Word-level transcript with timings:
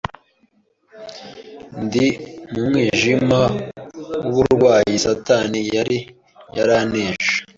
ndi 1.83 2.07
mu 2.51 2.61
mwijima 2.69 3.39
w’uburwayi 4.31 4.93
satani 5.05 5.59
yari 5.75 5.97
yaranteje, 6.57 7.31